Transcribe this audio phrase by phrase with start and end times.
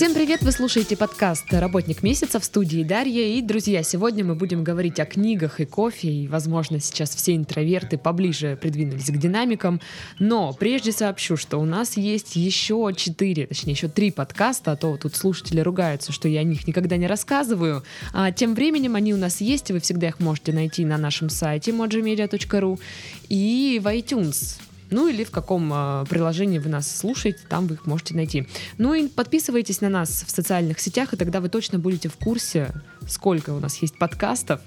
[0.00, 0.40] Всем привет!
[0.40, 3.36] Вы слушаете подкаст «Работник месяца» в студии Дарья.
[3.36, 6.08] И, друзья, сегодня мы будем говорить о книгах и кофе.
[6.08, 9.78] И, возможно, сейчас все интроверты поближе придвинулись к динамикам.
[10.18, 14.96] Но прежде сообщу, что у нас есть еще четыре, точнее, еще три подкаста, а то
[14.96, 17.84] тут слушатели ругаются, что я о них никогда не рассказываю.
[18.14, 21.28] А тем временем они у нас есть, и вы всегда их можете найти на нашем
[21.28, 22.80] сайте mojimedia.ru
[23.28, 27.86] и в iTunes ну или в каком э, приложении вы нас слушаете, там вы их
[27.86, 28.46] можете найти.
[28.78, 32.70] Ну и подписывайтесь на нас в социальных сетях, и тогда вы точно будете в курсе,
[33.08, 34.60] сколько у нас есть подкастов,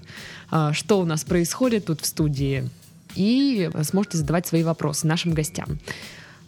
[0.51, 2.69] э, что у нас происходит тут в студии,
[3.15, 5.79] и сможете задавать свои вопросы нашим гостям.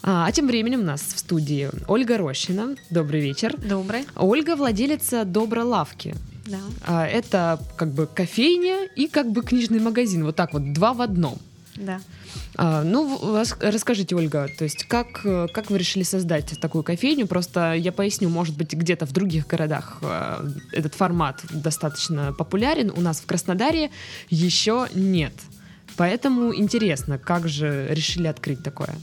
[0.08, 2.76] А, а тем временем у нас в студии Ольга Рощина.
[2.90, 3.58] Добрый вечер.
[3.58, 4.06] Добрый.
[4.16, 6.16] Ольга владелица Добролавки.
[6.46, 6.60] Да.
[6.86, 10.24] А, это как бы кофейня и как бы книжный магазин.
[10.24, 11.40] Вот так вот, два в одном.
[11.76, 12.00] Да.
[12.56, 13.20] А, ну,
[13.60, 17.28] расскажите, Ольга, то есть как, как вы решили создать такую кофейню?
[17.28, 23.02] Просто я поясню, может быть, где-то в других городах э, этот формат достаточно популярен, у
[23.02, 23.92] нас в Краснодаре
[24.30, 25.34] еще нет.
[25.98, 28.96] Поэтому интересно, как же решили открыть такое?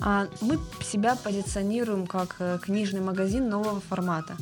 [0.00, 4.36] А, мы себя позиционируем как э, книжный магазин нового формата.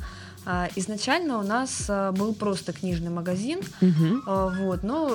[0.51, 4.23] А, изначально у нас э, был просто книжный магазин, угу.
[4.27, 5.15] вот, но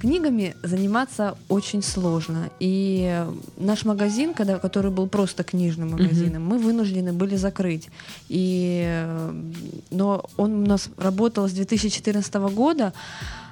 [0.00, 2.48] Книгами заниматься очень сложно.
[2.58, 3.22] И
[3.58, 6.46] наш магазин, когда, который был просто книжным магазином, mm-hmm.
[6.46, 7.90] мы вынуждены были закрыть.
[8.30, 9.06] И,
[9.90, 12.94] но он у нас работал с 2014 года.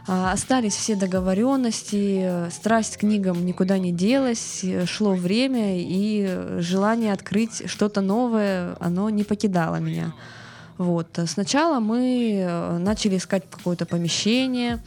[0.06, 7.68] А, остались все договоренности, страсть к книгам никуда не делась, шло время, и желание открыть
[7.68, 10.14] что-то новое, оно не покидало меня.
[10.78, 11.18] Вот.
[11.26, 14.78] Сначала мы э, начали искать какое-то помещение,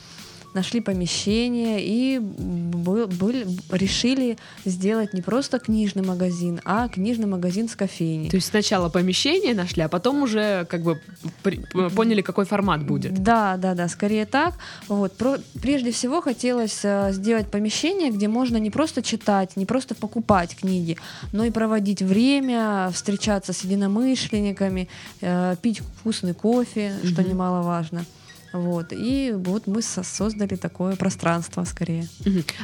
[0.54, 3.34] нашли помещение и был, был,
[3.72, 8.30] решили сделать не просто книжный магазин, а книжный магазин с кофейней.
[8.30, 11.00] То есть сначала помещение нашли, а потом уже как бы
[11.44, 11.64] при,
[11.96, 13.14] поняли, какой формат будет.
[13.24, 14.56] Да, да, да, скорее так.
[14.88, 15.16] Вот.
[15.18, 20.56] Про, прежде всего хотелось э, сделать помещение, где можно не просто читать, не просто покупать
[20.56, 20.98] книги,
[21.34, 24.88] но и проводить время, встречаться с единомышленниками,
[25.22, 27.08] э, пить вкусный кофе, mm-hmm.
[27.08, 28.06] что немаловажно.
[28.54, 28.88] Вот.
[28.92, 32.08] И вот мы создали такое пространство скорее.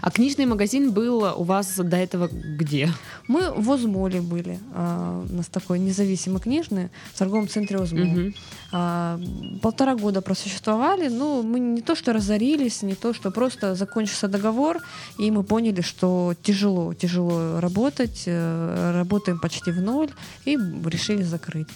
[0.01, 2.89] А книжный магазин был у вас до этого где?
[3.27, 4.59] Мы в Озмоле были.
[4.73, 8.07] А, у нас такой независимый книжный в торговом центре Озмол.
[8.07, 8.33] Угу.
[8.73, 9.19] А,
[9.61, 11.07] полтора года просуществовали.
[11.07, 14.79] Ну, мы не то что разорились, не то что просто закончился договор,
[15.17, 20.09] и мы поняли, что тяжело, тяжело работать, э, работаем почти в ноль,
[20.45, 21.67] и решили закрыть.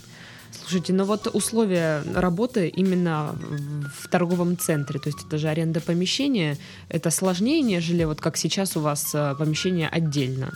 [0.52, 3.36] Слушайте, ну вот условия работы именно
[3.98, 6.58] в торговом центре, то есть это же аренда помещения,
[6.90, 10.52] это сложнее, нежели вот как сейчас у вас э, помещение отдельно?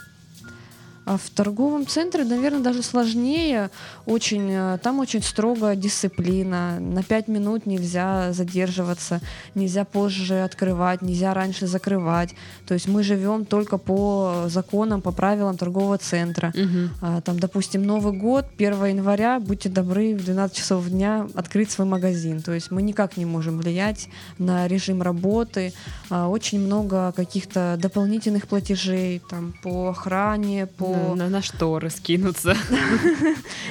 [1.06, 3.70] А в торговом центре, наверное, даже сложнее.
[4.08, 6.80] Очень, э, там очень строгая дисциплина.
[6.80, 9.22] На пять минут нельзя задерживаться,
[9.54, 12.34] нельзя позже открывать, нельзя раньше закрывать.
[12.68, 16.52] То есть мы живем только по законам, по правилам торгового центра.
[16.56, 17.22] Угу.
[17.22, 22.42] Там, допустим, Новый год, 1 января, будьте добры, в 12 часов дня открыть свой магазин.
[22.42, 25.74] То есть мы никак не можем влиять на режим работы.
[26.10, 32.56] А, очень много каких-то дополнительных платежей там, по охране, по на, на что раскинуться?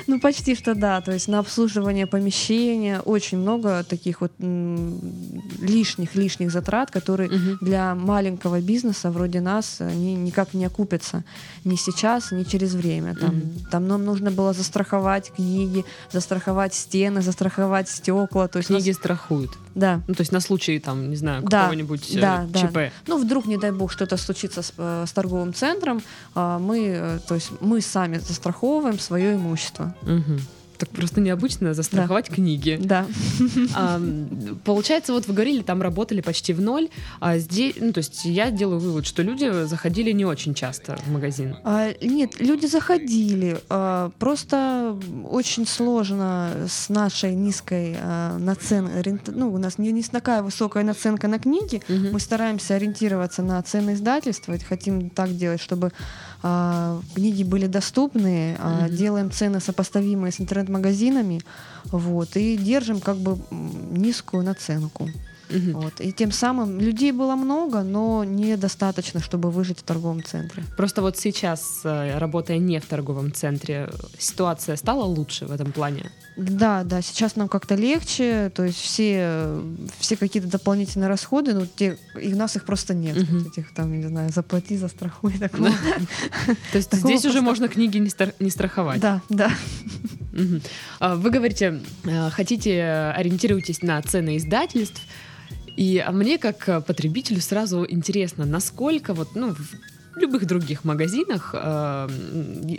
[0.07, 1.01] Ну, почти что да.
[1.01, 7.31] То есть на обслуживание помещения очень много таких вот лишних-лишних затрат, которые
[7.61, 11.25] для маленького бизнеса вроде нас, они никак не окупятся.
[11.65, 13.15] Ни сейчас, ни через время.
[13.15, 18.49] Там, там нам нужно было застраховать книги, застраховать стены, застраховать стекла.
[18.49, 18.97] То есть книги нас...
[18.97, 19.53] страхуют.
[19.75, 20.01] Да.
[20.07, 22.75] Ну, то есть на случай, там, не знаю, какого-нибудь да, да, ЧП.
[22.75, 22.91] Да.
[23.07, 26.03] Ну, вдруг, не дай бог, что-то случится с, э, с торговым центром,
[26.35, 29.95] а, мы, э, то есть мы сами застраховываем свое имущество.
[30.03, 30.41] Угу.
[30.79, 32.35] Так просто необычно застраховать да.
[32.35, 32.79] книги.
[32.83, 33.07] Да.
[33.77, 34.01] А,
[34.65, 36.89] получается, вот вы говорили, там работали почти в ноль.
[37.21, 41.11] А здесь, ну, то есть я делаю вывод, что люди заходили не очень часто в
[41.11, 41.57] магазин.
[41.65, 43.59] А, нет, люди заходили.
[43.69, 44.97] А, просто
[45.29, 49.21] очень сложно с нашей низкой а, наценкой.
[49.27, 51.83] Ну, у нас не, не такая высокая наценка на книги.
[51.89, 52.13] Угу.
[52.13, 54.57] Мы стараемся ориентироваться на цены издательства.
[54.69, 55.93] Хотим так делать, чтобы
[57.15, 58.91] книги были доступны, а, mm-hmm.
[58.91, 61.41] делаем цены сопоставимые с интернет-магазинами,
[61.85, 65.09] вот, и держим как бы низкую наценку.
[65.51, 65.81] Угу.
[65.81, 66.01] Вот.
[66.01, 70.63] И тем самым людей было много, но недостаточно, чтобы выжить в торговом центре.
[70.77, 76.11] Просто вот сейчас, э, работая не в торговом центре, ситуация стала лучше в этом плане?
[76.37, 79.61] Да, да, сейчас нам как-то легче, то есть все,
[79.99, 83.39] все какие-то дополнительные расходы, ну, те, и у нас их просто нет, угу.
[83.39, 85.71] вот этих там, не знаю, заплати, застрахуй, такого.
[86.73, 89.01] То есть здесь уже можно книги не страховать?
[89.01, 89.51] Да, да.
[90.33, 91.17] Угу.
[91.19, 92.83] Вы говорите, э, хотите,
[93.17, 95.01] ориентируйтесь на цены издательств,
[95.77, 102.09] и мне, как потребителю, сразу интересно, насколько вот, ну, в любых других магазинах э,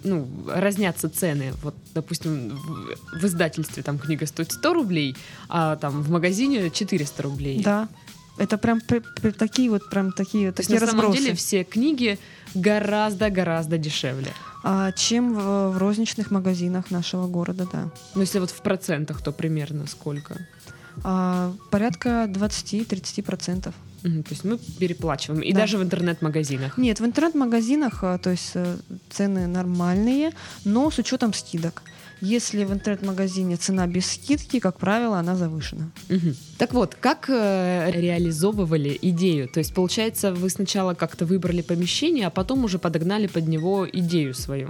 [0.03, 1.53] ну, разнятся цены.
[1.61, 5.15] Вот, допустим, в, в издательстве там книга стоит 100 рублей,
[5.49, 7.61] а там в магазине 400 рублей.
[7.61, 7.87] Да.
[8.37, 11.07] Это прям при, при, такие вот прям такие То такие есть, разбросы.
[11.07, 12.19] На самом деле все книги
[12.53, 14.31] гораздо-гораздо дешевле.
[14.63, 17.89] А, чем в, в розничных магазинах нашего города, да.
[18.13, 20.37] Ну, если вот в процентах, то примерно сколько?
[21.03, 23.73] А, порядка 20-30%.
[24.05, 25.41] Угу, то есть мы переплачиваем.
[25.41, 25.61] И да.
[25.61, 26.77] даже в интернет-магазинах?
[26.77, 28.77] Нет, в интернет-магазинах а, то есть э,
[29.09, 30.31] цены нормальные,
[30.63, 31.81] но с учетом скидок.
[32.21, 35.91] Если в интернет-магазине цена без скидки, как правило, она завышена.
[36.09, 36.35] Угу.
[36.57, 39.49] Так вот, как э, реализовывали идею?
[39.49, 44.33] То есть, получается, вы сначала как-то выбрали помещение, а потом уже подогнали под него идею
[44.33, 44.69] свою?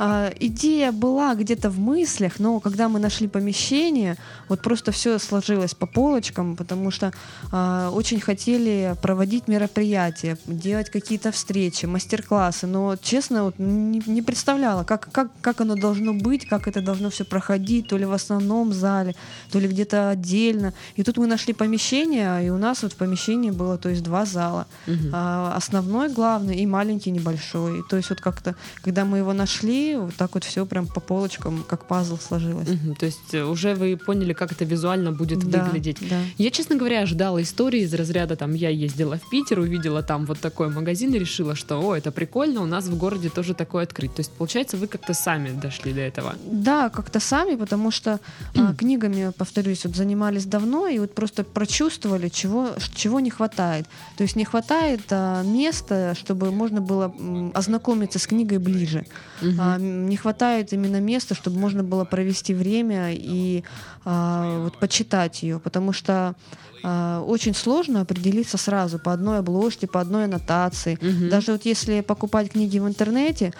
[0.00, 4.16] А, идея была где-то в мыслях, но когда мы нашли помещение,
[4.48, 7.12] вот просто все сложилось по полочкам, потому что
[7.50, 14.84] а, очень хотели проводить мероприятия, делать какие-то встречи, мастер-классы, но честно вот не, не представляла,
[14.84, 18.72] как, как, как оно должно быть, как это должно все проходить, то ли в основном
[18.72, 19.16] зале,
[19.50, 20.74] то ли где-то отдельно.
[20.94, 24.24] И тут мы нашли помещение, и у нас вот в помещении было, то есть два
[24.24, 25.10] зала, угу.
[25.12, 27.82] а, основной главный и маленький небольшой.
[27.90, 28.54] То есть вот как-то,
[28.84, 32.68] когда мы его нашли вот так вот все прям по полочкам, как пазл сложилось.
[32.68, 35.98] Угу, то есть э, уже вы поняли, как это визуально будет да, выглядеть.
[36.08, 36.20] Да.
[36.36, 40.40] Я, честно говоря, ожидала истории из разряда, там, я ездила в Питер, увидела там вот
[40.40, 44.14] такой магазин и решила, что, о, это прикольно, у нас в городе тоже такое открыть.
[44.14, 46.34] То есть, получается, вы как-то сами дошли до этого?
[46.44, 48.20] Да, как-то сами, потому что
[48.56, 53.86] а, книгами, повторюсь, вот занимались давно и вот просто прочувствовали, чего, чего не хватает.
[54.16, 59.06] То есть не хватает а, места, чтобы можно было м, ознакомиться с книгой ближе.
[59.42, 59.52] Угу.
[59.58, 63.64] А, не хватает именно места, чтобы можно было провести время и
[64.04, 66.34] а, вот, почитать ее, потому что
[66.82, 70.94] а, очень сложно определиться сразу по одной обложке, по одной аннотации.
[71.00, 71.30] Угу.
[71.30, 73.52] Даже вот если покупать книги в интернете,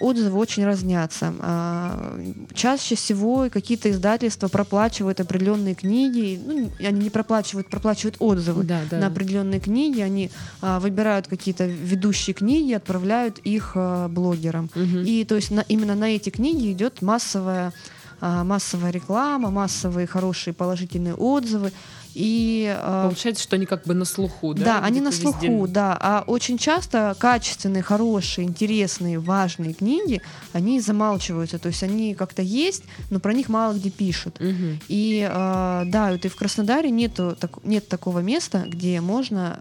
[0.00, 1.34] отзывы очень разнятся.
[1.40, 2.20] А,
[2.54, 8.98] чаще всего какие-то издательства проплачивают определенные книги, ну, они не проплачивают, проплачивают отзывы да, да.
[8.98, 10.30] на определенные книги, они
[10.60, 13.76] а, выбирают какие-то ведущие книги, отправляют их
[14.10, 14.70] блогерам.
[14.74, 14.98] Угу.
[15.04, 17.72] И то есть на, именно на эти книги идет массовая
[18.20, 21.70] массовая реклама, массовые хорошие положительные отзывы.
[22.16, 24.64] И, э, Получается, что они как бы на слуху, да?
[24.64, 25.66] Да, они на слуху, везде...
[25.66, 25.98] да.
[26.00, 30.22] А очень часто качественные, хорошие, интересные, важные книги,
[30.54, 31.58] они замалчиваются.
[31.58, 34.40] То есть они как-то есть, но про них мало где пишут.
[34.40, 34.80] Угу.
[34.88, 39.58] И э, да, вот и в Краснодаре нету, так, нет такого места, где можно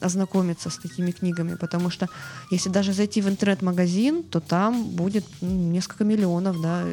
[0.00, 1.54] э, ознакомиться с такими книгами.
[1.54, 2.08] Потому что
[2.50, 6.86] если даже зайти в интернет-магазин, то там будет ну, несколько миллионов да,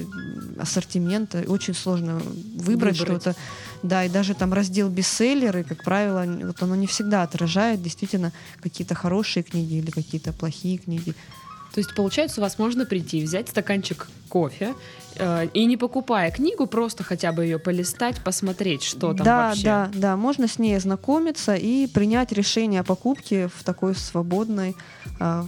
[0.59, 1.45] ассортимента.
[1.47, 2.21] Очень сложно
[2.55, 3.21] выбрать, выбрать.
[3.21, 3.35] что-то.
[3.83, 8.31] Да, и даже там раздел бестселлеры, как правило, вот оно не всегда отражает действительно
[8.61, 11.15] какие-то хорошие книги или какие-то плохие книги.
[11.73, 14.73] То есть, получается, у вас можно прийти, взять стаканчик кофе
[15.15, 19.63] э, и не покупая книгу, просто хотя бы ее полистать, посмотреть, что там да, вообще.
[19.63, 24.75] Да, да, можно с ней ознакомиться и принять решение о покупке в такой свободной,
[25.19, 25.43] э,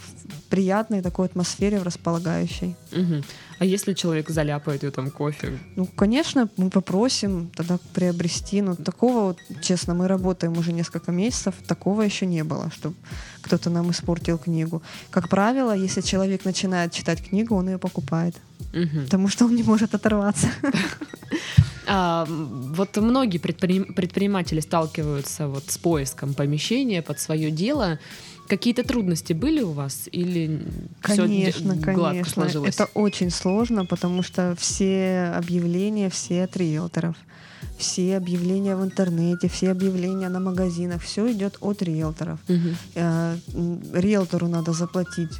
[0.50, 2.75] приятной такой атмосфере, в располагающей.
[2.92, 3.24] Угу.
[3.60, 5.58] А если человек заляпает ее там кофе?
[5.75, 8.62] Ну, конечно, мы попросим тогда приобрести.
[8.62, 12.96] Но такого, вот, честно, мы работаем уже несколько месяцев, такого еще не было, чтобы
[13.42, 14.82] кто-то нам испортил книгу.
[15.10, 18.36] Как правило, если человек начинает читать книгу, он ее покупает.
[18.74, 19.04] Угу.
[19.06, 20.48] Потому что он не может оторваться.
[21.86, 28.00] А, вот многие предприниматели сталкиваются вот с поиском помещения под свое дело.
[28.54, 30.62] Какие-то трудности были у вас или
[31.02, 32.34] конечно, все гладко конечно.
[32.34, 32.76] сложилось?
[32.76, 37.16] Это очень сложно, потому что все объявления, все от риэлторов,
[37.80, 42.40] все объявления в интернете, все объявления на магазинах, все идет от риэлторов.
[42.48, 43.00] Угу.
[43.94, 45.32] Риэлтору надо заплатить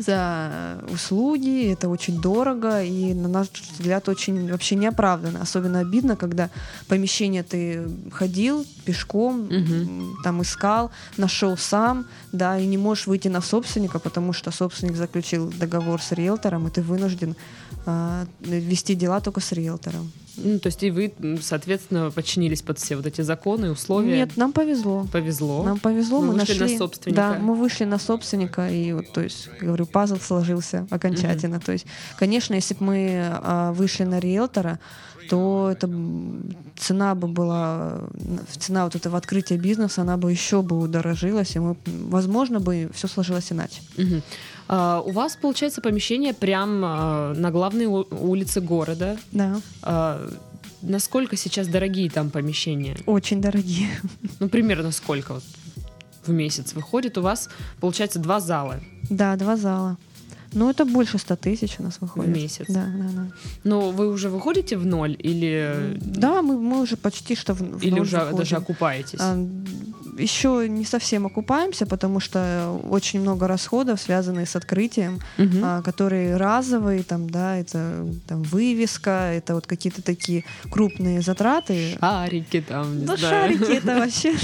[0.00, 5.42] за услуги, это очень дорого и, на наш взгляд, очень вообще неоправданно.
[5.42, 6.50] Особенно обидно, когда
[6.88, 10.16] помещение ты ходил пешком, угу.
[10.24, 15.52] там искал, нашел сам, да, и не можешь выйти на собственника, потому что собственник заключил
[15.58, 17.36] договор с риэлтором, и ты вынужден
[17.86, 20.12] э, вести дела только с риэлтором.
[20.42, 24.16] Ну, то есть и вы, соответственно, подчинились под все вот эти законы, условия?
[24.16, 25.06] Нет, нам повезло.
[25.12, 25.62] Повезло?
[25.62, 26.72] Нам повезло, мы, мы вышли нашли...
[26.72, 27.16] на собственника?
[27.16, 31.56] Да, мы вышли на собственника, и вот, то есть, говорю, пазл сложился окончательно.
[31.56, 31.64] Mm-hmm.
[31.64, 31.86] То есть,
[32.18, 34.78] конечно, если бы мы а, вышли на риэлтора,
[35.28, 35.90] то это
[36.76, 38.00] цена бы была,
[38.58, 43.08] цена вот этого открытия бизнеса, она бы еще бы удорожилась, и мы, возможно, бы все
[43.08, 43.82] сложилось иначе.
[43.96, 44.22] Угу.
[44.68, 49.16] А, у вас, получается, помещение прямо а, на главной улице города.
[49.32, 49.60] Да.
[49.82, 50.28] А,
[50.82, 52.96] насколько сейчас дорогие там помещения?
[53.06, 53.88] Очень дорогие.
[54.40, 55.44] Ну, примерно сколько вот
[56.26, 57.18] в месяц выходит?
[57.18, 57.48] У вас,
[57.80, 58.80] получается, два зала.
[59.10, 59.96] Да, два зала.
[60.52, 62.30] Ну, это больше 100 тысяч у нас выходит.
[62.30, 62.64] В месяц?
[62.68, 63.26] Да, да, да.
[63.64, 65.96] Но вы уже выходите в ноль или...
[66.00, 68.38] Да, мы, мы уже почти что в, в Или ноль уже выходим.
[68.38, 69.18] даже окупаетесь?
[69.20, 69.36] А,
[70.18, 75.60] еще не совсем окупаемся, потому что очень много расходов, связанных с открытием, Мгм.
[75.62, 81.96] а, которые разовые, там, да, это там, вывеска, это вот какие-то такие крупные затраты.
[82.00, 83.58] Шарики там, не Да знаю.
[83.58, 84.34] шарики это вообще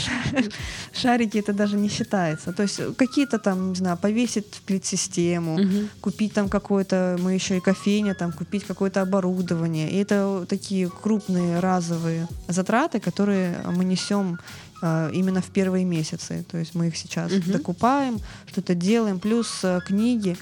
[0.93, 2.53] шарики это даже не считается.
[2.53, 5.89] То есть какие-то там, не знаю, повесить плит-систему, Мгм.
[6.05, 9.91] Купить там какое-то, мы еще и кофейня, там купить какое-то оборудование.
[9.91, 14.39] И это такие крупные разовые затраты, которые мы несем
[14.83, 16.45] а, именно в первые месяцы.
[16.51, 17.53] То есть мы их сейчас Мгм.
[17.53, 19.19] докупаем, что-то делаем.
[19.19, 20.37] Плюс а, книги,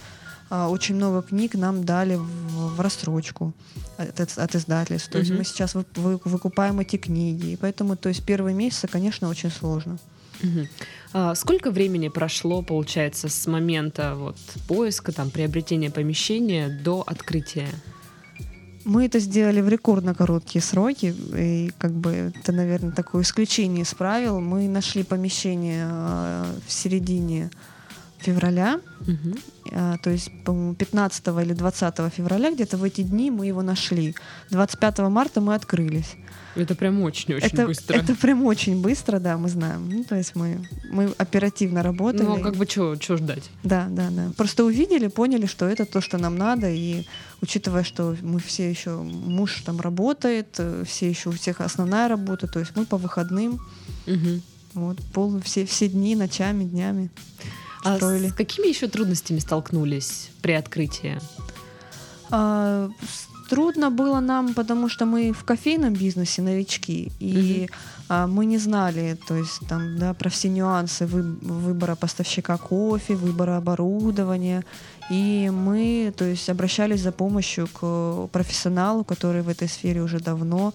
[0.51, 3.53] а, очень много книг нам дали в, в рассрочку
[3.99, 5.11] от, от- издательств.
[5.13, 5.39] То есть Мгм.
[5.39, 7.53] мы сейчас вы- вы- выкупаем эти книги.
[7.53, 9.99] И поэтому, то есть первые месяцы, конечно, очень сложно.
[11.15, 17.69] А сколько времени прошло, получается, с момента вот поиска, там, приобретения помещения до открытия?
[18.85, 23.95] Мы это сделали в рекордно короткие сроки, и как бы это, наверное, такое исключение из
[23.95, 24.41] правил.
[24.41, 27.51] Мы нашли помещение э, в середине
[28.19, 28.81] февраля,
[29.71, 34.17] э, то есть, по-моему, 15 или 20 февраля, где-то в эти дни мы его нашли.
[34.51, 36.17] 25 марта мы открылись.
[36.55, 37.95] Это прям очень-очень это, быстро.
[37.97, 39.89] это прям очень быстро, да, мы знаем.
[39.89, 42.25] Ну, то есть мы, мы оперативно работали.
[42.25, 43.49] Ну, как бы что ждать?
[43.65, 44.33] Да, да, да.
[44.37, 47.07] Просто увидели, поняли, что это то, что нам надо, и
[47.41, 52.59] учитывая, что мы все еще, муж там работает, все еще у всех основная работа, то
[52.61, 53.59] есть мы по выходным,
[54.07, 54.43] Мгм.
[54.75, 57.11] вот, пол, все, все дни, ночами, днями
[57.85, 58.29] А строили.
[58.29, 61.19] с какими еще трудностями столкнулись при открытии?
[62.31, 67.69] А, с- трудно было нам, потому что мы в кофейном бизнесе новички, и
[68.09, 73.15] а, мы не знали, то есть там, да, про все нюансы вы- выбора поставщика кофе,
[73.15, 74.65] выбора оборудования,
[75.11, 80.73] и мы, то есть, обращались за помощью к профессионалу, который в этой сфере уже давно,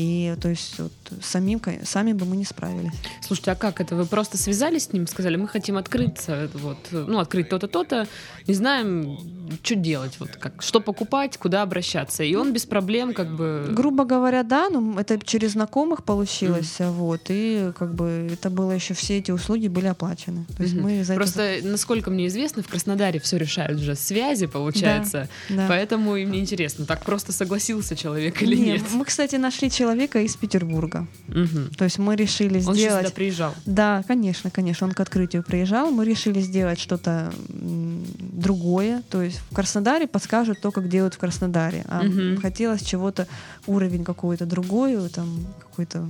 [0.00, 0.92] и, то есть, вот,
[1.22, 2.94] самим, сами бы мы не справились.
[3.20, 3.94] Слушайте, а как это?
[3.96, 8.06] Вы просто связались с ним, сказали, мы хотим открыться, вот, ну, открыть то-то, то-то,
[8.46, 9.18] не знаем,
[9.62, 12.22] что делать, вот, как, что покупать, куда обращаться.
[12.22, 13.68] И он без проблем, как бы...
[13.70, 18.94] Грубо говоря, да, но это через знакомых получилось, вот, и как бы это было еще
[18.94, 20.46] все эти услуги были оплачены.
[20.56, 20.82] То есть Мгм.
[20.84, 25.28] мы за это Просто, насколько мне известно, в Краснодаре все решают же связи, получается.
[25.50, 25.66] Да.
[25.68, 28.82] Поэтому и мне интересно, так просто согласился человек или Не, нет?
[28.92, 31.06] Мы, кстати, нашли человека из Петербурга.
[31.28, 31.70] Мгм.
[31.76, 33.06] То есть мы решили Он сделать.
[33.06, 33.54] сюда приезжал.
[33.66, 35.90] Да, конечно, конечно, он к открытию приезжал.
[35.90, 39.02] Мы решили сделать что-то другое.
[39.10, 41.84] То есть в Краснодаре подскажут то, как делают в Краснодаре.
[41.88, 42.40] А Мгм.
[42.40, 43.26] хотелось чего-то,
[43.66, 46.08] уровень какой-то другой, там какой-то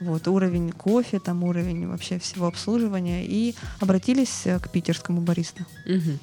[0.00, 3.24] вот, уровень кофе, там уровень вообще всего обслуживания.
[3.24, 5.64] И обратились э, к питерскому бариста.
[5.86, 6.18] Мгм.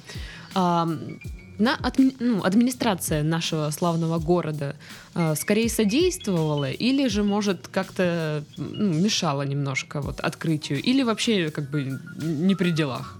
[0.54, 0.88] А,
[1.60, 4.74] на адми- ну, администрация нашего славного города
[5.14, 11.70] а, скорее содействовала или же, может, как-то ну, мешала немножко вот, открытию, или вообще как
[11.70, 13.16] бы не при делах?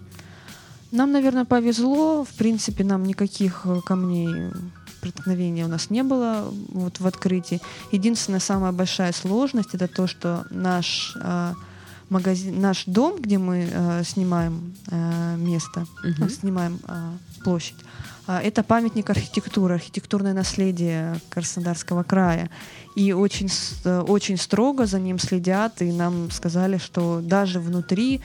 [0.92, 2.24] Нам, наверное, повезло.
[2.24, 4.50] В принципе, нам никаких э, камней
[5.00, 7.60] преткновения у нас не было вот в открытии.
[7.92, 11.54] Единственная самая большая сложность это то, что наш э,
[12.08, 15.86] магазин, наш дом, где мы э, снимаем э, место,
[16.18, 17.12] ну, снимаем э,
[17.44, 22.50] площадь, э, это памятник архитектуры, архитектурное наследие Краснодарского края.
[22.96, 23.48] И очень,
[23.84, 28.20] э, очень строго за ним следят, и нам сказали, что даже внутри,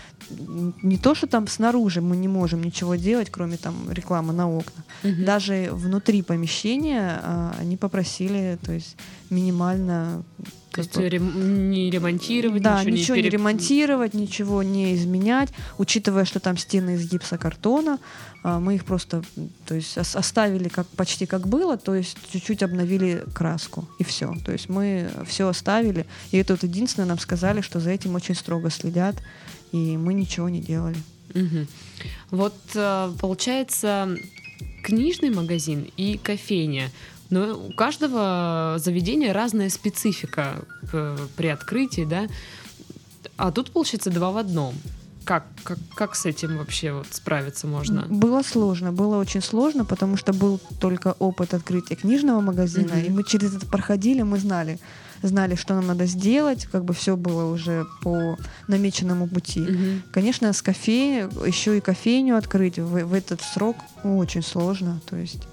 [0.82, 4.84] не то, что там снаружи мы не можем ничего делать, кроме там рекламы на окна,
[5.04, 5.24] Мгм.
[5.26, 8.96] даже внутри помещения а, они попросили, то есть
[9.30, 10.24] минимально
[10.72, 15.50] То есть бы- рем- не ремонтировать, да, ничего, ничего не, пере- ремонтировать, ничего не изменять,
[15.78, 18.00] учитывая, что там стены из гипсокартона,
[18.44, 19.24] а, мы их просто,
[19.66, 24.34] то есть ос- оставили как почти как было, то есть чуть-чуть обновили краску и все.
[24.46, 28.70] То есть мы все оставили, и вот единственное нам сказали, что за этим очень строго
[28.70, 29.16] следят,
[29.72, 30.98] и мы ничего не делали.
[31.34, 31.68] Мгм.
[32.32, 34.16] Вот э, получается
[34.84, 36.92] книжный магазин и кофейня.
[37.30, 42.28] Но у каждого заведения разная специфика э, при открытии, да?
[43.38, 44.76] А тут получается два в одном.
[45.26, 48.06] Как, как, как с этим вообще вот справиться можно?
[48.08, 53.08] Было сложно, было очень сложно, потому что был только опыт открытия книжного магазина, mm-hmm.
[53.08, 54.80] и мы через это проходили, мы знали,
[55.24, 59.62] знали, что нам надо сделать, как бы все было уже по намеченному пути.
[59.62, 60.02] Mm-hmm.
[60.14, 65.48] Конечно, с кофе, еще и кофейню открыть в, в этот срок очень сложно, то есть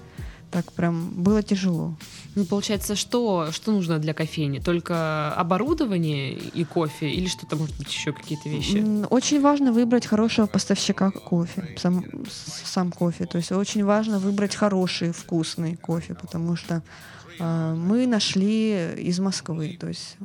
[0.53, 1.95] так прям было тяжело.
[2.35, 4.59] Ну, получается, что, что нужно для кофейни?
[4.59, 9.05] Только оборудование и кофе или что-то, может быть, еще какие-то вещи?
[9.09, 12.05] Очень важно выбрать хорошего поставщика кофе, сам,
[12.65, 13.25] сам кофе.
[13.25, 16.83] То есть очень важно выбрать хороший, вкусный кофе, потому что
[17.39, 19.75] э, мы нашли из Москвы.
[19.79, 20.17] То есть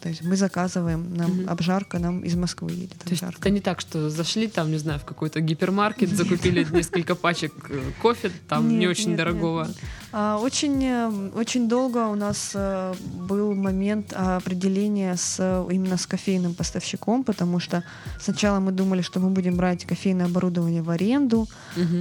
[0.00, 1.50] то есть мы заказываем, нам угу.
[1.50, 2.98] обжарка нам из Москвы едет.
[2.98, 7.14] То есть это не так, что зашли там, не знаю, в какой-то гипермаркет, закупили несколько
[7.14, 9.68] пачек э, кофе, там не очень дорогого.
[10.12, 12.94] А, очень, э, очень долго у нас э,
[13.28, 17.82] был момент определения с, именно с кофейным поставщиком, потому что
[18.20, 21.96] сначала мы думали, что мы будем брать кофейное оборудование в аренду, угу.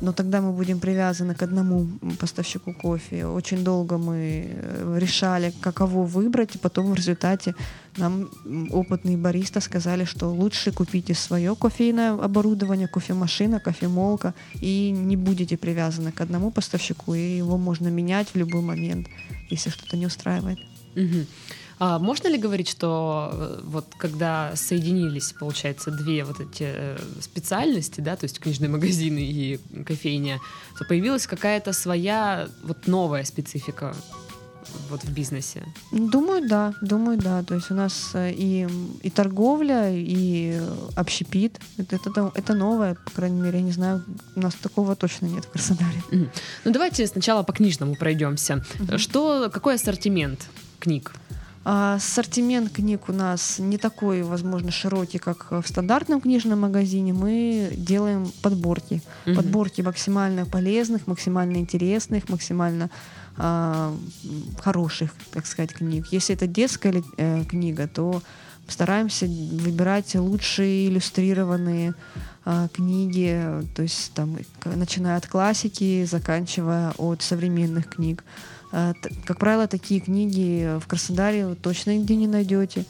[0.00, 1.86] но тогда мы будем привязаны к одному
[2.18, 3.26] поставщику кофе.
[3.26, 4.48] Очень долго мы
[4.96, 7.54] решали, каково выбрать, и потом в результате кстати,
[7.96, 8.30] нам
[8.70, 16.12] опытные бариста сказали, что лучше купите свое кофейное оборудование, кофемашина, кофемолка, и не будете привязаны
[16.12, 19.06] к одному поставщику, и его можно менять в любой момент,
[19.50, 20.58] если что-то не устраивает.
[20.96, 21.26] Угу.
[21.78, 28.00] А можно ли говорить, что э, вот когда соединились, получается, две вот эти э, специальности,
[28.00, 30.38] да, то есть книжные магазины и кофейня,
[30.78, 33.96] то появилась какая-то своя вот новая специфика
[34.90, 35.62] вот в бизнесе?
[35.90, 37.42] Думаю, да, думаю, да.
[37.42, 38.68] То есть у нас э, и,
[39.02, 40.60] и торговля, и
[40.96, 41.60] общепит.
[41.78, 44.04] Это, это, это новое, по крайней мере, я не знаю,
[44.36, 46.02] у нас такого точно нет в Краснодаре.
[46.10, 46.28] Mm.
[46.64, 48.54] Ну давайте сначала по книжному пройдемся.
[48.78, 48.98] Mm-hmm.
[48.98, 51.12] Что, какой ассортимент книг?
[51.64, 57.12] А ассортимент книг у нас не такой, возможно, широкий, как в стандартном книжном магазине.
[57.12, 59.00] Мы делаем подборки.
[59.26, 59.36] Mm-hmm.
[59.36, 62.90] Подборки максимально полезных, максимально интересных, максимально
[63.36, 63.96] э,
[64.60, 66.06] хороших, так сказать, книг.
[66.10, 68.22] Если это детская э, книга, то
[68.68, 71.94] стараемся выбирать лучшие иллюстрированные
[72.44, 78.24] э, книги, то есть там, начиная от классики, заканчивая от современных книг.
[78.72, 82.84] Э, как правило, такие книги в Краснодаре точно нигде не найдете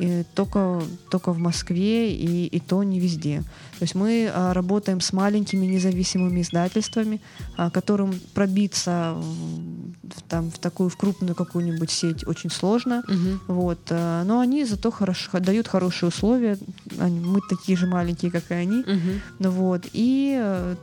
[0.00, 3.42] и только, только в Москве, и, и то не везде.
[3.78, 7.20] То есть мы а, работаем с маленькими независимыми издательствами,
[7.58, 13.02] а, которым пробиться в, там, в такую в крупную какую-нибудь сеть очень сложно.
[13.08, 13.54] Угу.
[13.54, 16.56] Вот, а, но они зато хорошо, дают хорошие условия.
[16.98, 18.80] Они, мы такие же маленькие, как и они.
[18.80, 19.50] Угу.
[19.50, 20.76] Вот, и а,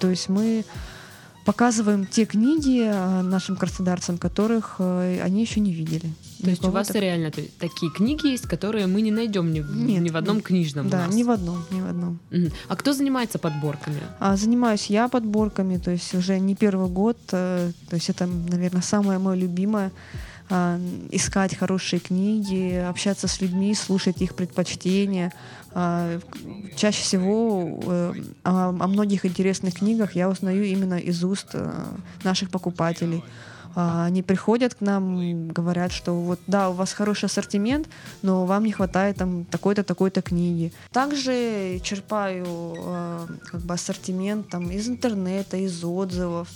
[0.00, 0.64] то есть мы
[1.44, 6.10] показываем те книги а, нашим краснодарцам, которых а, они еще не видели.
[6.42, 10.02] То есть у вас реально то, такие книги есть, которые мы не найдем ни, Нет,
[10.02, 10.88] ни в одном книжном.
[10.88, 12.18] Да, ни в одном, ни в одном.
[12.32, 12.50] Угу.
[12.68, 14.00] А кто занимается подборками?
[14.18, 18.82] А, занимаюсь я подборками, то есть уже не первый год, а, то есть это, наверное,
[18.82, 19.92] самое мое любимое
[20.50, 25.32] а, искать хорошие книги, общаться с людьми, слушать их предпочтения.
[25.70, 26.18] А,
[26.76, 31.72] чаще всего э, о, о многих интересных книгах я узнаю именно из уст э,
[32.24, 33.24] наших покупателей.
[33.74, 37.88] А, они приходят к нам, говорят, что вот да, у вас хороший ассортимент,
[38.22, 40.72] но вам не хватает там такой-то, такой-то книги.
[40.92, 46.48] Также черпаю а, как бы ассортимент там из интернета, из отзывов,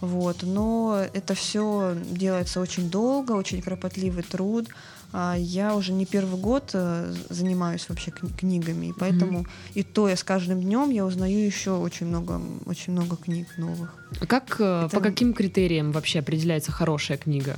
[0.00, 0.42] вот.
[0.42, 4.68] Но это все делается очень долго, очень кропотливый труд.
[5.12, 9.72] А я уже не первый год э, занимаюсь вообще книгами, и поэтому mm-hmm.
[9.74, 13.94] и то я с каждым днем я узнаю еще очень много, очень много книг новых.
[14.20, 14.96] А как э, Это...
[14.96, 17.56] по каким критериям вообще определяется хорошая книга?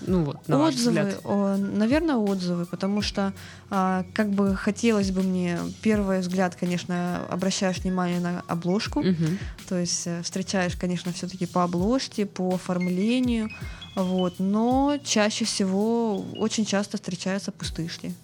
[0.00, 3.32] Ну вот, на отзывы, о, наверное, отзывы, потому что
[3.70, 9.26] а, как бы хотелось бы мне первый взгляд, конечно, обращаешь внимание на обложку, угу.
[9.68, 13.48] то есть э, встречаешь, конечно, все-таки по обложке, по оформлению,
[13.96, 18.14] вот, но чаще всего очень часто встречаются пустышки.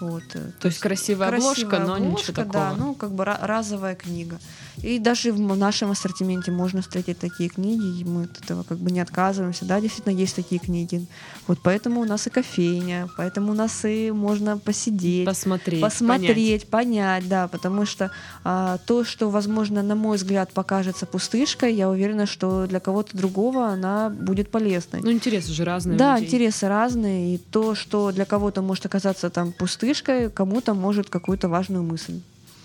[0.00, 0.22] Вот.
[0.34, 2.52] Э, то, то есть красивая, красивая обложка, но обложка, ничего такого.
[2.52, 4.38] Да, ну как бы разовая книга.
[4.82, 8.90] И даже в нашем ассортименте можно встретить такие книги, и мы от этого как бы
[8.90, 9.64] не отказываемся.
[9.64, 11.06] Да, действительно есть такие книги.
[11.46, 17.24] Вот поэтому у нас и кофейня, поэтому у нас и можно посидеть, посмотреть, посмотреть, понять,
[17.24, 18.10] понять да, потому что
[18.44, 23.68] а, то, что, возможно, на мой взгляд, покажется пустышкой, я уверена, что для кого-то другого
[23.68, 25.00] она будет полезной.
[25.02, 25.96] Ну интересы же разные.
[25.98, 31.48] Да, интересы разные, и то, что для кого-то может оказаться там пустышкой, кому-то может какую-то
[31.48, 32.20] важную мысль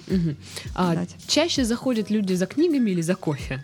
[0.10, 0.36] Угу.
[0.76, 3.64] А чаще заходят люди за книгами или за кофе?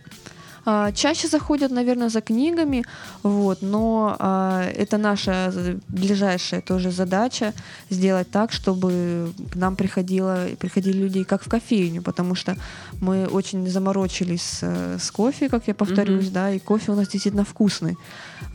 [0.66, 2.84] А, чаще заходят, наверное, за книгами,
[3.24, 5.54] вот, но а, это наша
[5.88, 7.54] ближайшая тоже задача
[7.90, 12.58] сделать так, чтобы к нам приходило, приходили люди как в кофейню, потому что
[13.02, 14.64] мы очень заморочились с,
[15.00, 16.32] с кофе, как я повторюсь, mm-hmm.
[16.32, 17.98] да, и кофе у нас действительно вкусный.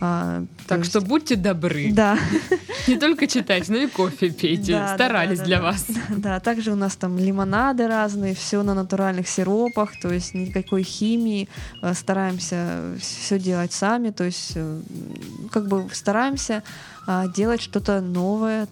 [0.01, 0.91] А, так есть...
[0.91, 1.93] что будьте добры.
[1.93, 2.19] Да.
[2.89, 4.73] Не только читать, но и кофе пейте.
[4.73, 5.87] Да, Старались да, да, для да, вас.
[6.09, 11.49] Да, также у нас там лимонады разные, все на натуральных сиропах, то есть никакой химии.
[12.01, 14.81] Стараемся все делать сами, то есть э,
[15.53, 16.63] как бы стараемся
[17.07, 18.69] а, делать что-то новое,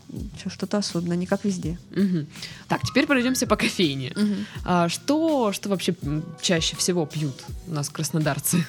[0.47, 1.79] что-то особенное, не как везде.
[1.91, 2.27] Угу.
[2.69, 4.15] Так, теперь пройдемся по кофейне.
[4.17, 4.35] Угу.
[4.65, 5.95] А, что, что вообще
[6.41, 8.65] чаще всего пьют у нас краснодарцы?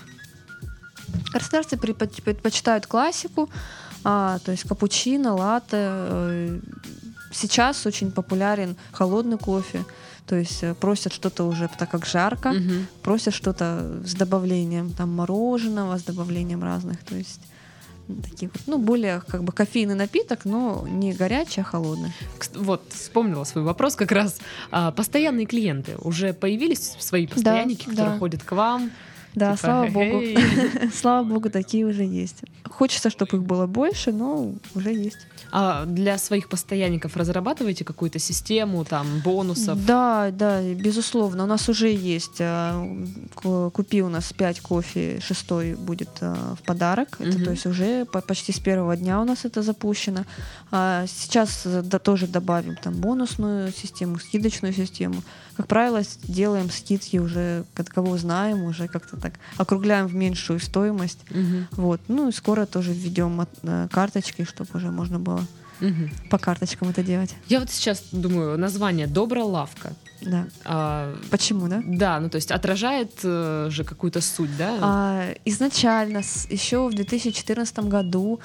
[1.32, 3.50] Краснодарцы предпочитают классику,
[4.04, 5.68] а, то есть капучино, латте.
[5.72, 6.60] Э,
[7.32, 9.86] сейчас очень популярен холодный кофе.
[10.30, 12.86] То есть э, просят что-то уже так как жарко, угу.
[13.02, 17.04] просят что-то с добавлением там мороженого, с добавлением разных.
[17.04, 17.42] То есть
[18.22, 22.12] такие вот, ну, более как бы кофейный напиток, но не горячий, а холодный.
[22.54, 24.38] Вот, вспомнила свой вопрос как раз.
[24.70, 28.20] А, постоянные клиенты уже появились свои постоянники, да, которые да.
[28.20, 28.92] ходят к вам?
[29.36, 30.22] Да, типа, слава богу.
[30.94, 32.44] слава богу, такие уже есть.
[32.64, 35.28] Хочется, чтобы их было больше, но уже есть.
[35.52, 39.84] А для своих постоянников разрабатываете какую-то систему, там, бонусов?
[39.86, 41.44] Да, да, безусловно.
[41.44, 42.38] У нас уже есть.
[42.40, 42.86] А,
[43.74, 47.18] купи у нас 5 кофе, шестой будет а, в подарок.
[47.20, 47.46] Это, угу.
[47.46, 50.26] то есть уже почти с первого дня у нас это запущено.
[50.72, 55.24] А сейчас да, тоже добавим там бонусную систему, скидочную систему.
[55.60, 61.20] Как правило, делаем скидки уже, кого знаем, уже как-то так округляем в меньшую стоимость.
[61.32, 61.82] Угу.
[61.82, 62.00] Вот.
[62.08, 65.46] Ну и скоро тоже введем э, карточки, чтобы уже можно было
[65.82, 66.10] угу.
[66.30, 67.36] по карточкам это делать.
[67.50, 69.92] Я вот сейчас думаю, название «Добрая лавка».
[70.22, 70.48] Да.
[70.64, 71.84] А, Почему, да?
[71.86, 74.78] Да, ну то есть отражает э, же какую-то суть, да?
[74.80, 78.40] А, изначально, еще в 2014 году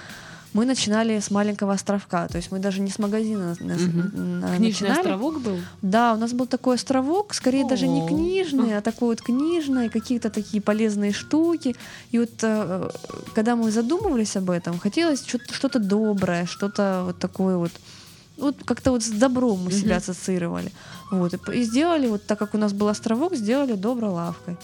[0.54, 3.66] мы начинали с маленького островка, то есть мы даже не с магазина угу.
[3.66, 4.56] начинали.
[4.56, 5.58] Книжный островок был?
[5.82, 7.70] Да, у нас был такой островок, скорее О-о-о.
[7.70, 11.74] даже не книжный, а такой вот книжный, какие-то такие полезные штуки.
[12.12, 12.88] И вот э,
[13.34, 17.72] когда мы задумывались об этом, хотелось что-то доброе, что-то вот такое вот
[18.36, 20.72] вот как-то вот с добром мы себя ассоциировали.
[21.10, 24.56] Вот, и сделали, вот так как у нас был островок, сделали доброй лавкой.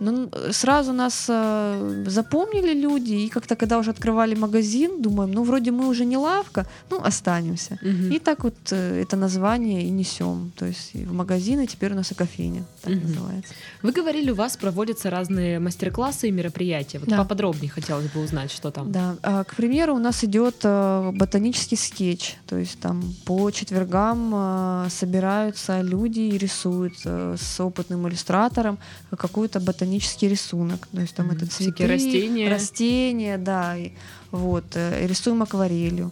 [0.00, 5.70] Ну, сразу нас э, запомнили люди, и как-то, когда уже открывали магазин, думаем, ну, вроде
[5.70, 7.78] мы уже не лавка, ну, останемся.
[7.82, 8.14] Угу.
[8.14, 10.52] И так вот э, это название и несем.
[10.56, 13.08] То есть в магазины теперь у нас и кофейня, так угу.
[13.08, 13.54] называется.
[13.82, 16.98] Вы говорили, у вас проводятся разные мастер-классы и мероприятия.
[16.98, 17.16] Вот да.
[17.16, 18.92] поподробнее хотелось бы узнать, что там.
[18.92, 24.32] Да, а, к примеру, у нас идет э, ботанический скетч, то есть там по четвергам
[24.34, 28.78] э, собираются люди и рисуют э, с опытным иллюстратором
[29.16, 30.86] какую-то ботаническую ботанический рисунок.
[30.92, 31.36] То есть там mm-hmm.
[31.36, 32.48] это цветы, растения.
[32.48, 33.76] Растения, да.
[33.76, 33.92] И,
[34.30, 36.10] вот, э, рисуем акварелью.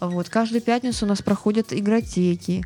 [0.00, 0.28] Вот.
[0.28, 2.64] Каждую пятницу у нас проходят игротеки.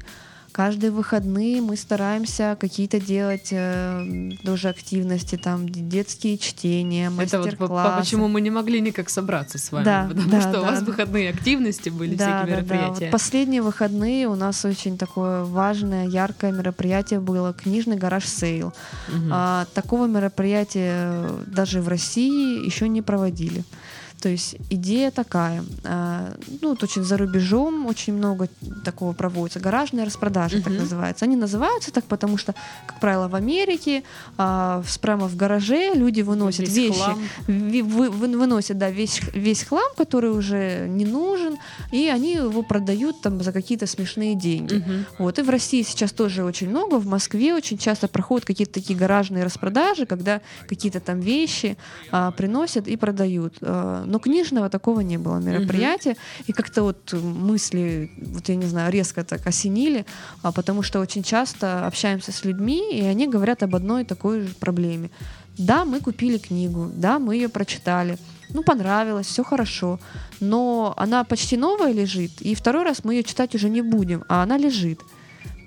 [0.57, 7.57] Каждые выходные мы стараемся какие-то делать э, тоже активности, там детские чтения, мастер-классы.
[7.57, 10.61] Это вот почему мы не могли никак собраться с вами, да, потому да, что да,
[10.63, 10.87] у вас да.
[10.87, 13.01] выходные активности были, да, всякие да, мероприятия.
[13.01, 13.05] Да.
[13.05, 18.69] Вот последние выходные у нас очень такое важное, яркое мероприятие было «Книжный garage sale».
[19.09, 19.29] Угу.
[19.31, 23.63] А, такого мероприятия даже в России еще не проводили.
[24.21, 28.49] То есть идея такая, а, ну, вот очень за рубежом очень много
[28.85, 30.63] такого проводится, гаражные распродажи, uh-huh.
[30.63, 31.25] так называются.
[31.27, 32.55] Они называются так, потому что,
[32.87, 34.03] как правило, в Америке
[34.39, 37.11] а, прямо в гараже люди выносят весь вещи,
[37.47, 41.57] вы, вы, выносят, да, весь, весь хлам, который уже не нужен,
[41.93, 44.77] и они его продают там за какие-то смешные деньги.
[44.77, 45.05] Uh-huh.
[45.19, 48.99] Вот, и в России сейчас тоже очень много, в Москве очень часто проходят какие-то такие
[48.99, 51.77] гаражные распродажи, когда какие-то там вещи
[52.11, 53.55] а, приносят и продают.
[54.07, 56.13] Но книжного такого не было мероприятия.
[56.13, 56.45] Mm-hmm.
[56.47, 60.07] И как-то вот мысли, вот я не знаю, резко так осенили,
[60.43, 64.55] а, потому что очень часто общаемся с людьми, и они говорят об одной такой же
[64.55, 65.11] проблеме.
[65.59, 68.19] Да, мы купили книгу, да, мы ее прочитали,
[68.51, 69.99] ну, понравилось, все хорошо,
[70.41, 74.43] но она почти новая лежит, и второй раз мы ее читать уже не будем, а
[74.43, 75.01] она лежит.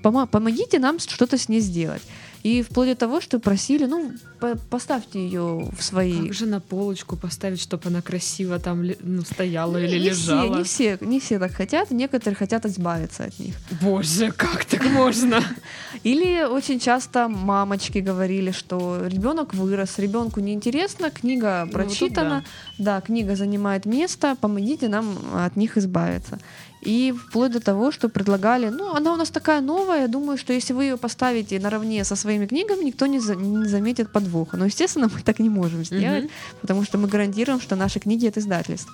[0.02, 2.02] Помогите нам что-то с ней сделать.
[2.44, 6.28] И вплоть до того, что просили, ну, по поставьте ее в свои...
[6.28, 10.64] Как же на полочку поставить, чтобы она красиво там ну, стояла не, или не лежала?
[10.64, 13.56] Все, не все, не все так хотят, некоторые хотят избавиться от них.
[13.82, 15.44] Боже, как так можно?
[16.04, 22.44] Или очень часто мамочки говорили, что ребенок вырос, ребенку неинтересно, книга прочитана,
[22.78, 22.96] ну, да.
[23.00, 26.40] да, книга занимает место, помогите нам от них избавиться.
[26.82, 30.54] И вплоть до того, что предлагали, ну, она у нас такая новая, я думаю, что
[30.54, 34.58] если вы ее поставите наравне со своими книгами, никто не, за, не заметит подвоха.
[34.58, 36.62] Но, естественно, мы так не можем сделать, mm-hmm.
[36.62, 38.94] потому что мы гарантируем, что наши книги это издательство.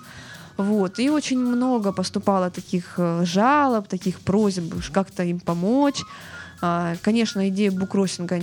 [0.56, 0.98] Вот.
[0.98, 6.02] И очень много поступало таких э, жалоб, таких просьб как-то им помочь.
[6.60, 8.40] А, конечно, идея букросинга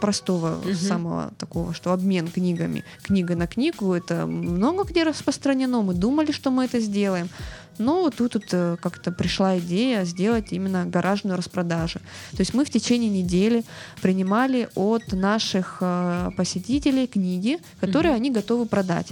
[0.00, 0.74] простого, угу.
[0.74, 5.82] самого такого, что обмен книгами, книга на книгу, это много где распространено.
[5.82, 7.28] Мы думали, что мы это сделаем.
[7.78, 12.00] Но тут, тут э, как-то пришла идея сделать именно гаражную распродажу.
[12.32, 13.64] То есть мы в течение недели
[14.02, 19.08] принимали от наших э, посетителей книги, которые mm они готовы продать.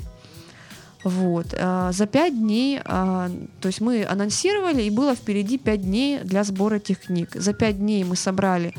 [1.05, 1.55] Вот.
[1.59, 6.45] А, за пять дней, а, то есть мы анонсировали, и было впереди пять дней для
[6.45, 7.31] сбора этих книг.
[7.35, 8.75] За пять дней мы собрали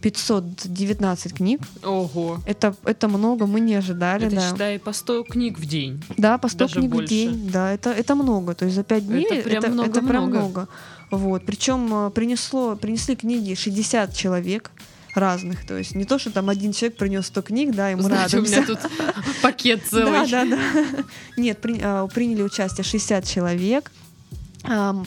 [0.00, 1.60] 519 книг.
[1.84, 2.38] Ого.
[2.46, 4.26] Это, это много, мы не ожидали.
[4.26, 4.50] Это, да.
[4.50, 6.02] считай, по 100 книг в день.
[6.16, 7.06] Да, по 100 Даже книг больше.
[7.06, 7.50] в день.
[7.52, 8.54] Да, это, это много.
[8.54, 9.90] То есть за 5 дней это прям это, много.
[9.90, 10.68] Это прям много.
[11.10, 11.44] Вот.
[11.44, 14.70] Причем э, принесло, принесли книги 60 человек
[15.18, 15.66] разных.
[15.66, 18.58] То есть не то, что там один человек принес 100 книг, да, мы Значит, радуемся.
[18.58, 18.78] у меня тут
[19.42, 20.12] пакет целый.
[20.12, 20.58] Да, да, да.
[21.36, 23.90] Нет, а, приняли участие 60 человек.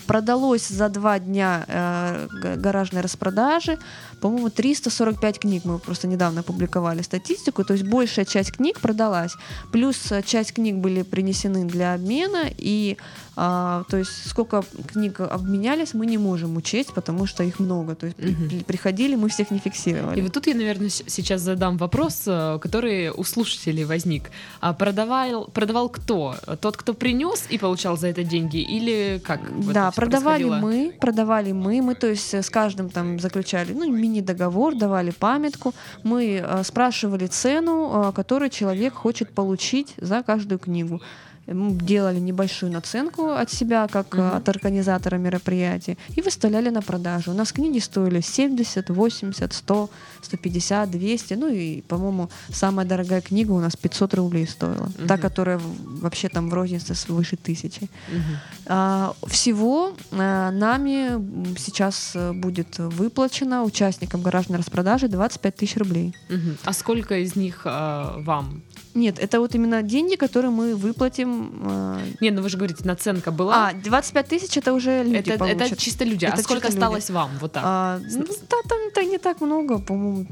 [0.06, 3.78] Продалось за два дня э, гаражной распродажи,
[4.22, 5.64] по-моему, 345 книг.
[5.64, 7.64] Мы просто недавно публиковали статистику.
[7.64, 9.32] То есть большая часть книг продалась.
[9.72, 12.44] Плюс э, часть книг были принесены для обмена.
[12.56, 12.96] И
[13.34, 17.94] а, то есть сколько книг обменялись, мы не можем учесть, потому что их много.
[17.94, 18.64] То есть угу.
[18.66, 20.20] приходили, мы всех не фиксировали.
[20.20, 24.30] И вот тут я, наверное, сейчас задам вопрос, э, который у слушателей возник.
[24.60, 26.36] А продавал, продавал кто?
[26.60, 28.58] Тот, кто принес и получал за это деньги?
[28.58, 29.40] Или как?
[29.72, 31.82] Да, продавали мы, продавали мы.
[31.82, 35.74] Мы, то есть с каждым там заключали ну, мини-договор, давали памятку.
[36.04, 41.00] Мы э, спрашивали цену, э, которую человек хочет получить за каждую книгу
[41.46, 44.22] мы делали небольшую наценку от себя, как угу.
[44.22, 47.32] от организатора мероприятия, и выставляли на продажу.
[47.32, 49.90] У нас книги стоили 70, 80, 100,
[50.22, 51.34] 150, 200.
[51.34, 54.88] Ну и, по-моему, самая дорогая книга у нас 500 рублей стоила.
[54.98, 55.06] Угу.
[55.08, 55.60] Та, которая
[56.00, 57.82] вообще там в рознице свыше тысячи.
[57.82, 58.36] Угу.
[58.66, 66.14] А, всего а, нами сейчас э, будет выплачено участникам гаражной распродажи 25 тысяч рублей.
[66.28, 66.56] Угу.
[66.64, 68.62] А сколько из них а, вам
[68.94, 71.31] нет, это вот именно деньги, которые мы выплатим.
[71.32, 72.00] Э...
[72.20, 73.68] Не, ну вы же говорите, наценка была.
[73.68, 75.62] А, 25 тысяч это уже люди это, получат.
[75.62, 76.24] Это чисто люди.
[76.24, 77.16] А это а сколько осталось люди.
[77.16, 77.30] вам?
[77.40, 77.62] Вот так.
[77.66, 80.26] А, ну, да, там -то не так много, по-моему,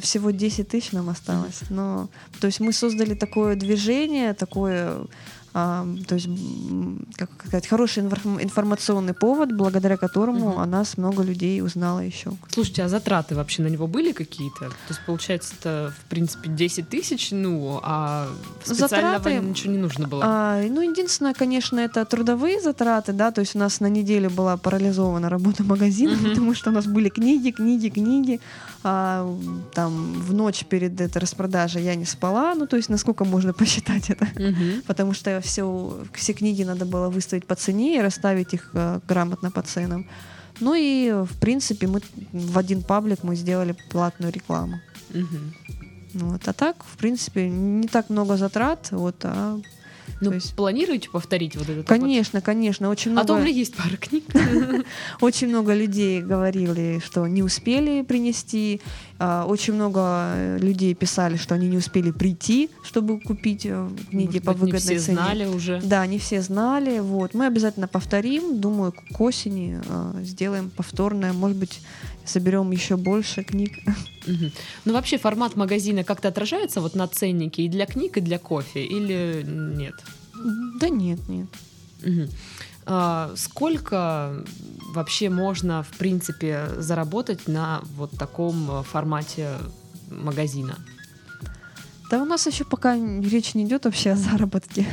[0.00, 1.62] всего 10 тысяч нам осталось.
[1.70, 2.08] Но,
[2.40, 4.98] то есть мы создали такое движение, такое
[5.58, 6.28] а, то есть,
[7.16, 10.58] как сказать, хороший информационный повод, благодаря которому угу.
[10.58, 12.32] о нас много людей узнало еще.
[12.50, 14.68] Слушайте, а затраты вообще на него были какие-то?
[14.68, 18.28] То есть, получается, это, в принципе, 10 тысяч, ну, а
[18.64, 20.22] специального затраты, ничего не нужно было?
[20.26, 24.58] А, ну, единственное, конечно, это трудовые затраты, да, то есть у нас на неделю была
[24.58, 26.24] парализована работа магазина, угу.
[26.28, 28.40] потому что у нас были книги, книги, книги,
[28.88, 29.36] а,
[29.74, 34.10] там в ночь перед этой распродажей я не спала, ну, то есть насколько можно посчитать
[34.10, 34.82] это, угу.
[34.86, 39.50] потому что все, все книги надо было выставить по цене и расставить их э, грамотно
[39.50, 40.06] по ценам.
[40.60, 42.00] Ну и, в принципе, мы
[42.32, 44.80] в один паблик мы сделали платную рекламу.
[45.12, 46.20] Угу.
[46.20, 46.46] Вот.
[46.46, 49.60] А так, в принципе, не так много затрат, вот, а
[50.20, 50.54] ну, есть...
[50.54, 52.46] планируете повторить вот этот Конечно, опыт?
[52.46, 52.88] конечно.
[52.88, 53.24] Очень много...
[53.24, 54.24] А то у меня есть пара книг.
[55.20, 58.80] Очень много людей говорили, что не успели принести.
[59.18, 64.52] А, очень много людей писали, что они не успели прийти, чтобы купить э, книги по
[64.52, 64.96] выгодной цене.
[64.96, 65.80] не все знали уже.
[65.82, 66.98] Да, не все знали.
[66.98, 67.32] Вот.
[67.32, 68.60] Мы обязательно повторим.
[68.60, 71.32] Думаю, к осени а, сделаем повторное.
[71.32, 71.80] Может быть,
[72.26, 73.78] соберем еще больше книг.
[74.26, 74.50] Угу.
[74.84, 78.84] Ну вообще формат магазина как-то отражается вот на ценнике и для книг, и для кофе,
[78.84, 79.94] или нет?
[80.80, 81.48] Да нет, нет.
[82.04, 82.28] Угу.
[82.86, 84.44] А, сколько
[84.94, 89.50] вообще можно, в принципе, заработать на вот таком формате
[90.08, 90.76] магазина?
[92.10, 94.86] Да у нас еще пока речь не идет вообще о заработке.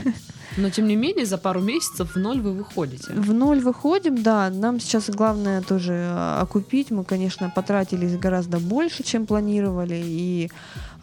[0.57, 3.11] Но тем не менее, за пару месяцев в ноль вы выходите.
[3.13, 4.49] В ноль выходим, да.
[4.49, 6.91] Нам сейчас главное тоже а, окупить.
[6.91, 10.01] Мы, конечно, потратились гораздо больше, чем планировали.
[10.03, 10.51] И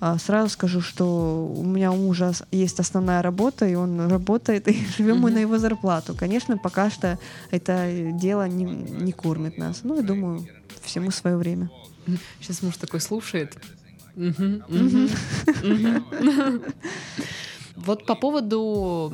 [0.01, 4.87] а, сразу скажу, что у меня у мужа есть основная работа, и он работает, и
[4.97, 6.15] живем мы на его зарплату.
[6.19, 7.19] Конечно, пока что
[7.51, 9.81] это дело не, не кормит нас.
[9.83, 10.47] Ну, я думаю,
[10.83, 11.71] всему свое время.
[12.41, 13.57] Сейчас муж такой слушает.
[17.77, 19.11] Вот по поводу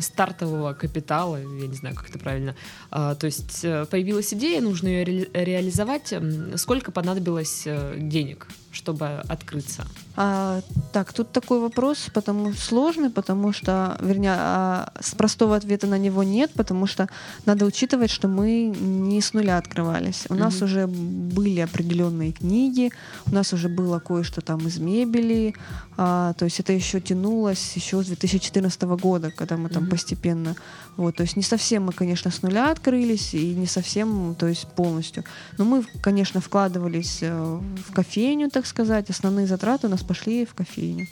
[0.00, 2.54] стартового капитала, я не знаю, как это правильно,
[2.90, 6.12] а, то есть э, появилась идея, нужно ее ре реализовать.
[6.56, 9.86] Сколько понадобилось э, денег, чтобы открыться?
[10.16, 10.60] А,
[10.92, 16.22] так, тут такой вопрос, потому сложный, потому что, вернее, а, с простого ответа на него
[16.22, 17.08] нет, потому что
[17.46, 20.26] надо учитывать, что мы не с нуля открывались.
[20.28, 20.38] У mm-hmm.
[20.38, 22.92] нас уже были определенные книги,
[23.26, 25.54] у нас уже было кое-что там из мебели,
[25.96, 29.90] а, то есть это еще тянулось еще с 2014 года, когда мы там mm-hmm.
[29.90, 30.54] постепенно,
[30.96, 34.68] вот, то есть не совсем мы, конечно, с нуля открылись и не совсем, то есть
[34.68, 35.24] полностью,
[35.58, 40.54] но мы, конечно, вкладывались э, в кофейню, так сказать, основные затраты у нас пошли в
[40.54, 41.06] кофейню.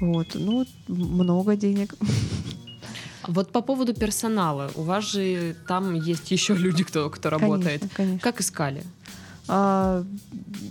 [0.00, 1.94] Вот, ну, много денег.
[3.26, 7.80] Вот по поводу персонала, у вас же там есть еще люди, кто, кто работает.
[7.80, 8.20] Конечно, конечно.
[8.20, 8.82] Как искали?
[9.48, 10.04] А,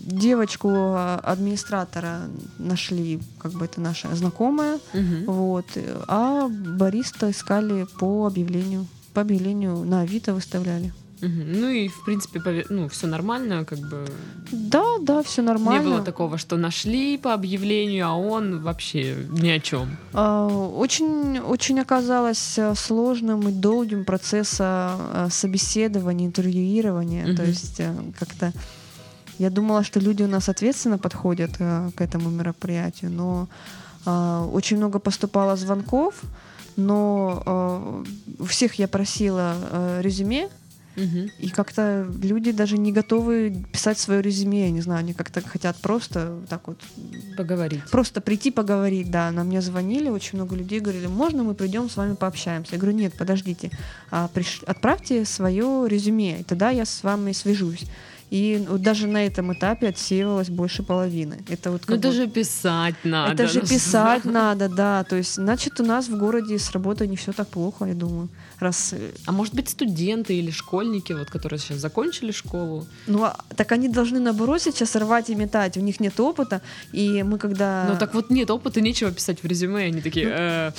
[0.04, 2.22] девочку а, администратора
[2.60, 5.32] нашли, как бы это наша знакомая, угу.
[5.32, 5.66] вот,
[6.08, 10.94] а бариста искали по объявлению, по объявлению на Авито выставляли.
[11.22, 11.44] Угу.
[11.46, 14.06] Ну и в принципе, ну все нормально, как бы.
[14.52, 15.84] Да, да, все нормально.
[15.84, 19.98] Не было такого, что нашли по объявлению, а он вообще ни о чем.
[20.14, 27.28] А, очень, очень оказалось э, сложным и долгим процесса э, собеседования, интервьюирования.
[27.28, 27.36] Угу.
[27.36, 28.54] То есть э, как-то
[29.40, 33.48] я думала, что люди у нас ответственно подходят к этому мероприятию, но
[34.52, 36.16] очень много поступало звонков,
[36.76, 38.04] но
[38.40, 39.54] у всех я просила
[40.02, 40.50] резюме
[40.98, 41.30] Угу.
[41.40, 45.78] И как-то люди даже не готовы писать свое резюме, я не знаю, они как-то хотят
[45.78, 46.80] просто так вот...
[47.38, 47.84] Поговорить.
[47.92, 49.32] Просто прийти поговорить, да.
[49.32, 52.74] На мне звонили, очень много людей говорили, можно мы придем с вами пообщаемся?
[52.74, 53.70] Я говорю, нет, подождите,
[54.10, 54.62] а, приш...
[54.66, 57.86] отправьте свое резюме, и тогда я с вами свяжусь.
[58.30, 61.38] И вот даже на этом этапе отсеивалось больше половины.
[61.48, 63.32] Это вот ну это же писать надо.
[63.32, 65.04] Это же писать надо, да.
[65.06, 68.28] То есть, значит, у нас в городе с работой не все так плохо, я думаю.
[68.60, 68.94] Раз...
[68.94, 72.88] Э, а может быть, студенты или школьники, вот, которые сейчас закончили школу?
[73.08, 75.78] Ну, а, так они должны, наоборот, сейчас рвать и метать.
[75.78, 77.86] У них нет опыта, и мы когда...
[77.90, 79.86] Ну, так вот нет опыта, нечего писать в резюме.
[79.86, 80.28] Они такие...
[80.28, 80.72] Ну, э,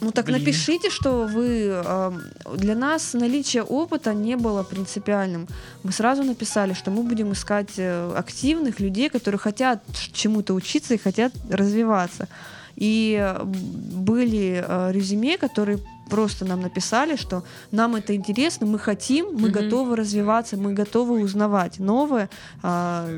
[0.00, 0.38] ну так Блин.
[0.38, 2.12] напишите, что вы э,
[2.56, 5.46] для нас наличие опыта не было принципиальным.
[5.84, 9.82] Мы сразу написали, что мы будем искать э, активных людей, которые хотят
[10.12, 12.28] чему-то учиться и хотят развиваться.
[12.76, 15.78] И были э, резюме, которые
[16.08, 19.52] просто нам написали, что нам это интересно, мы хотим, мы mm-hmm.
[19.52, 22.28] готовы развиваться, мы готовы узнавать новое.
[22.62, 23.08] А,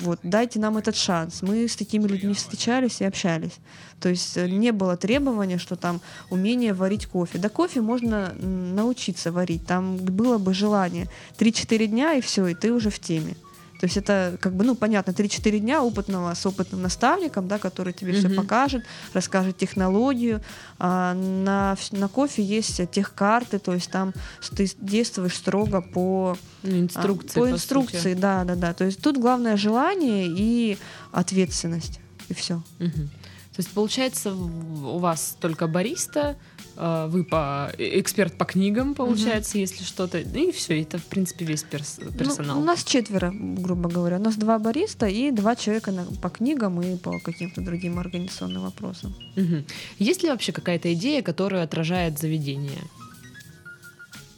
[0.00, 1.42] вот, дайте нам этот шанс.
[1.42, 3.58] Мы с такими людьми встречались и общались.
[4.00, 7.38] То есть э, не было требования, что там умение варить кофе.
[7.38, 9.66] Да кофе можно научиться варить.
[9.66, 11.08] Там было бы желание.
[11.38, 13.36] 3-4 дня и все, и ты уже в теме.
[13.80, 17.94] То есть это как бы, ну, понятно, 3-4 дня опытного с опытным наставником, да, который
[17.94, 18.28] тебе mm-hmm.
[18.28, 20.42] все покажет, расскажет технологию.
[20.78, 24.12] А на, на кофе есть тех карты, то есть там
[24.54, 27.40] ты действуешь строго по ну, инструкции.
[27.40, 28.20] А, по, по инструкции, сути.
[28.20, 28.74] да, да, да.
[28.74, 30.76] То есть тут главное желание и
[31.10, 32.62] ответственность, и все.
[32.80, 33.08] Mm-hmm.
[33.54, 36.36] То есть получается у вас только бариста,
[36.76, 39.60] а, вы по э, эксперт по книгам, получается, угу.
[39.60, 40.18] если что-то.
[40.18, 42.56] И все, это, в принципе, весь перс ну, персонал.
[42.56, 44.16] Ну, у нас четверо, грубо говоря.
[44.16, 48.62] У нас два бариста и два человека на, по книгам и по каким-то другим организационным
[48.62, 49.14] вопросам.
[49.36, 49.64] Угу.
[49.98, 52.82] Есть ли вообще какая-то идея, которая отражает заведение?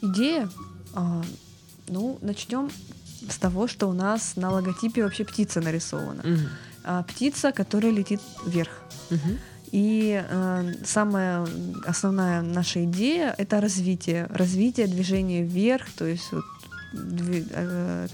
[0.01, 0.49] Идея?
[0.95, 1.23] А,
[1.87, 2.71] ну, начнем
[3.29, 6.23] с того, что у нас на логотипе вообще птица нарисована.
[6.23, 6.49] Угу.
[6.85, 8.71] А, птица, которая летит вверх.
[9.11, 9.39] Угу.
[9.73, 11.47] И э, самая
[11.87, 16.45] основная наша идея это развитие, развитие движения вверх, то есть вот,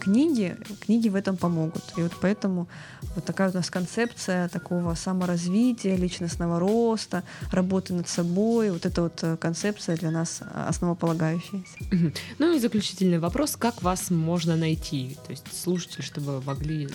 [0.01, 1.83] книги, книги в этом помогут.
[1.97, 2.69] И вот поэтому
[3.15, 9.19] вот такая у нас концепция такого саморазвития, личностного роста, работы над собой, вот эта вот
[9.23, 12.13] э, концепция для нас основополагающаяся.
[12.39, 15.17] Ну и заключительный вопрос, как вас можно найти?
[15.27, 16.89] То есть слушатели, чтобы могли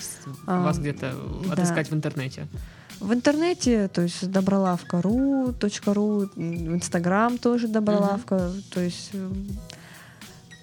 [0.48, 1.14] а, вас где-то
[1.52, 1.96] отыскать да.
[1.96, 2.48] в интернете.
[3.00, 5.54] В интернете, то есть добролавка.ру,
[5.86, 8.64] .ру, в Инстаграм тоже добролавка, uh-huh.
[8.70, 9.30] то есть э,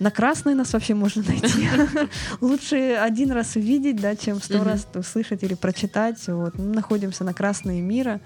[0.00, 1.68] на красной нас вообще можно найти.
[2.40, 6.26] Лучше один раз увидеть, да, чем сто раз услышать или прочитать.
[6.26, 6.58] Вот.
[6.58, 8.20] Мы находимся на Красной мира,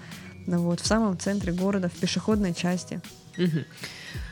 [0.47, 3.01] вот, в самом центре города, в пешеходной части.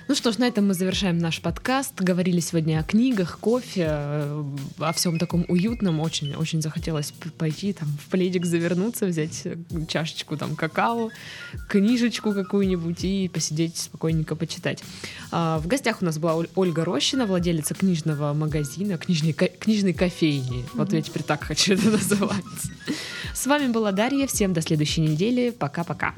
[0.10, 2.02] Ну что ж, на этом мы завершаем наш подкаст.
[2.02, 4.44] Говорили сегодня о книгах, кофе, э,
[4.80, 6.02] о всем таком уютном.
[6.02, 9.56] Очень, очень захотелось пойти там в пледик завернуться, взять э,
[9.88, 11.10] чашечку там какао,
[11.70, 14.84] книжечку какую-нибудь и посидеть спокойненько почитать.
[15.32, 20.66] А, в гостях у нас была Ольга Рощина, владелица книжного магазина, книжной, книжной кофейни.
[20.74, 22.44] Вот я теперь так хочу это называть.
[23.34, 24.28] С вами была Дарья.
[24.28, 25.52] Всем до следующей недели.
[25.52, 26.14] Пока-пока.